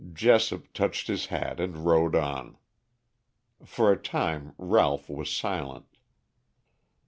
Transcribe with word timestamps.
Jessop 0.13 0.73
touched 0.73 1.05
his 1.05 1.27
hat 1.27 1.59
and 1.59 1.85
rode 1.85 2.15
on. 2.15 2.57
For 3.63 3.91
a 3.91 3.95
time 4.01 4.55
Ralph 4.57 5.07
was 5.11 5.29
silent. 5.31 5.85